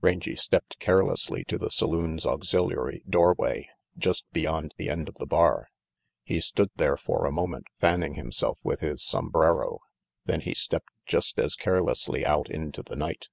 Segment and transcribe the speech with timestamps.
[0.00, 5.66] Rangy stepped carelessly to the saloon's auxiliary doorway, just beyond the end of the bar.
[6.22, 9.80] He stood there for a moment fanning himself with his som brero,
[10.24, 13.28] then he stepped just as carelessly out into the night.